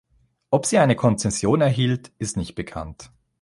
Ob 0.49 0.65
sie 0.65 0.79
eine 0.79 0.95
Konzession 0.95 1.61
erhielt 1.61 2.11
ist 2.17 2.35
nicht 2.35 2.55
bekannt. 2.55 3.11